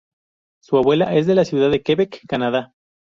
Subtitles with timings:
[0.63, 2.73] Su abuela es de la ciudad de Quebec, Canadá.